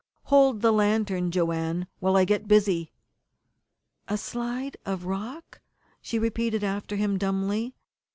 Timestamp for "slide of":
4.17-5.05